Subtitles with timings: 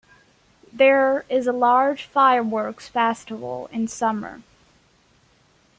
[0.73, 4.41] There is a large fireworks festival in summer.